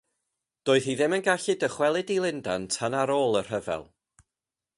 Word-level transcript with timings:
Doedd 0.69 0.87
hi 0.91 0.95
ddim 1.01 1.15
yn 1.17 1.25
gallu 1.27 1.57
dychwelyd 1.65 2.15
i 2.17 2.17
Lundain 2.25 2.67
tan 2.77 2.99
ar 3.03 3.15
ôl 3.19 3.41
y 3.45 3.45
rhyfel. 3.49 3.87